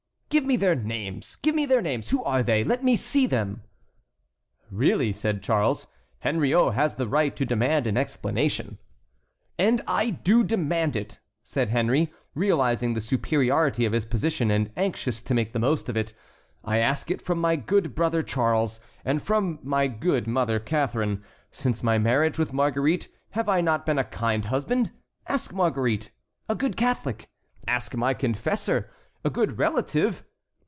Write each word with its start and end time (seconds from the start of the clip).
"Give 0.31 0.45
me 0.45 0.55
their 0.55 0.75
names! 0.75 1.35
Give 1.35 1.53
me 1.53 1.65
their 1.65 1.81
names! 1.81 2.11
Who 2.11 2.23
are 2.23 2.41
they? 2.41 2.63
Let 2.63 2.85
me 2.85 2.95
see 2.95 3.27
them!" 3.27 3.63
"Really," 4.69 5.11
said 5.11 5.43
Charles, 5.43 5.87
"Henriot 6.19 6.73
has 6.73 6.95
the 6.95 7.09
right 7.09 7.35
to 7.35 7.43
demand 7.45 7.85
an 7.85 7.97
explanation." 7.97 8.77
"And 9.59 9.81
I 9.85 10.09
do 10.09 10.45
demand 10.45 10.95
it!" 10.95 11.19
said 11.43 11.67
Henry, 11.67 12.13
realizing 12.33 12.93
the 12.93 13.01
superiority 13.01 13.83
of 13.83 13.91
his 13.91 14.05
position 14.05 14.49
and 14.51 14.71
anxious 14.77 15.21
to 15.21 15.33
make 15.33 15.51
the 15.51 15.59
most 15.59 15.89
of 15.89 15.97
it. 15.97 16.13
"I 16.63 16.77
ask 16.77 17.11
it 17.11 17.21
from 17.21 17.39
my 17.39 17.57
good 17.57 17.93
brother 17.93 18.23
Charles, 18.23 18.79
and 19.03 19.21
from 19.21 19.59
my 19.63 19.87
good 19.87 20.27
mother 20.27 20.61
Catharine. 20.61 21.25
Since 21.51 21.83
my 21.83 21.97
marriage 21.97 22.37
with 22.39 22.53
Marguerite 22.53 23.09
have 23.31 23.49
I 23.49 23.59
not 23.59 23.85
been 23.85 23.99
a 23.99 24.05
kind 24.05 24.45
husband? 24.45 24.91
ask 25.27 25.53
Marguerite. 25.53 26.09
A 26.47 26.55
good 26.55 26.77
Catholic? 26.77 27.27
ask 27.67 27.93
my 27.97 28.13
confessor. 28.13 28.89
A 29.23 29.29
good 29.29 29.59
relative? 29.59 30.23